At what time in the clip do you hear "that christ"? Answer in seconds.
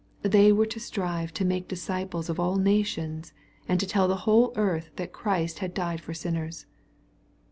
4.95-5.59